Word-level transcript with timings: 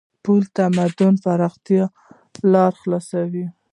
پُل 0.23 0.41
د 0.47 0.47
تمدن 0.57 1.13
د 1.19 1.21
پراختیا 1.23 1.85
لار 2.53 2.71
خلاصوي. 2.81 3.45